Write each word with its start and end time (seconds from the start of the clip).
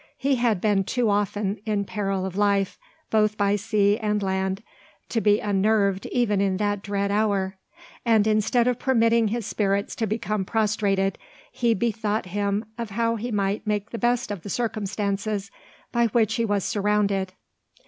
He 0.17 0.37
had 0.37 0.59
been 0.59 0.83
too 0.83 1.11
often 1.11 1.57
in 1.63 1.85
peril 1.85 2.25
of 2.25 2.35
life 2.35 2.79
both 3.11 3.37
by 3.37 3.55
sea 3.55 3.99
and 3.99 4.23
land 4.23 4.63
to 5.09 5.21
be 5.21 5.39
unnerved 5.39 6.07
even 6.07 6.41
in 6.41 6.57
that 6.57 6.81
dread 6.81 7.11
hour; 7.11 7.59
and 8.03 8.25
instead 8.25 8.67
of 8.67 8.79
permitting 8.79 9.27
his 9.27 9.45
spirits 9.45 9.95
to 9.97 10.07
become 10.07 10.43
prostrated, 10.43 11.19
he 11.51 11.75
bethought 11.75 12.25
him 12.25 12.65
of 12.79 12.89
how 12.89 13.15
he 13.15 13.29
might 13.31 13.67
make 13.67 13.91
the 13.91 13.99
best 13.99 14.31
of 14.31 14.41
the 14.41 14.49
circumstances 14.49 15.51
by 15.91 16.07
which 16.07 16.33
he 16.33 16.45
was 16.45 16.63
surrounded. 16.63 17.33